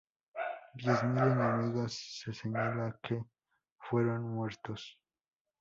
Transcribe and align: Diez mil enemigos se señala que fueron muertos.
Diez 0.83 1.03
mil 1.09 1.23
enemigos 1.33 1.93
se 1.99 2.33
señala 2.33 2.99
que 3.03 3.23
fueron 3.77 4.23
muertos. 4.33 4.97